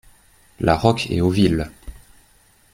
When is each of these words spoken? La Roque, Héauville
La 0.59 0.75
Roque, 0.77 1.09
Héauville 1.11 1.69